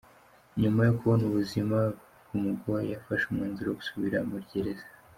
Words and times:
Nyuma 0.61 0.79
yo 0.87 0.93
kubona 0.99 1.23
ubuzima 1.29 1.77
bumugoye 2.27 2.87
yafashe 2.93 3.23
umwanzuro 3.27 3.67
wo 3.69 3.77
gusubira 3.79 4.17
muri 4.29 4.45
gereza. 4.53 4.85